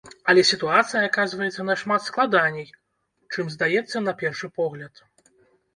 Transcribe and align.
Але 0.31 0.41
сітуацыя 0.51 1.03
аказваецца 1.09 1.65
нашмат 1.69 2.01
складаней, 2.09 2.67
чым 3.33 3.45
здаецца 3.59 3.97
на 4.09 4.17
першы 4.25 4.47
погляд. 4.59 5.07